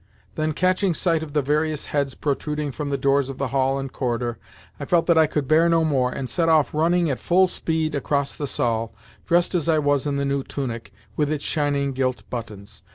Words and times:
Then, 0.33 0.53
catching 0.53 0.95
sight 0.95 1.21
of 1.21 1.33
the 1.33 1.43
various 1.43 1.85
heads 1.93 2.15
protruding 2.15 2.71
from 2.71 2.89
the 2.89 2.97
doors 2.97 3.29
of 3.29 3.37
the 3.37 3.49
hall 3.49 3.77
and 3.77 3.93
corridor, 3.93 4.39
I 4.79 4.85
felt 4.85 5.05
that 5.05 5.17
I 5.19 5.27
could 5.27 5.47
bear 5.47 5.69
no 5.69 5.85
more, 5.85 6.11
and 6.11 6.27
set 6.27 6.49
off 6.49 6.73
running 6.73 7.11
at 7.11 7.19
full 7.19 7.45
speed 7.45 7.93
across 7.93 8.35
the 8.35 8.47
salle, 8.47 8.95
dressed 9.27 9.53
as 9.53 9.69
I 9.69 9.77
was 9.77 10.07
in 10.07 10.15
the 10.15 10.25
new 10.25 10.41
tunic, 10.41 10.91
with 11.15 11.31
its 11.31 11.43
shining 11.43 11.91
gilt 11.93 12.27
buttons. 12.31 12.81